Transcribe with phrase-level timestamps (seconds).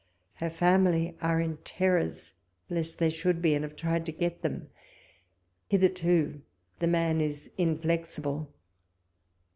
[0.37, 2.33] Her family are in terrors
[2.71, 4.69] lest they should be, and have tried to get them:
[5.67, 6.41] hitherto
[6.79, 8.51] the man is inflexible.